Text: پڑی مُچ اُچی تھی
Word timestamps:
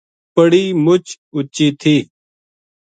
پڑی 0.33 0.63
مُچ 0.85 1.05
اُچی 1.35 1.67
تھی 1.79 1.95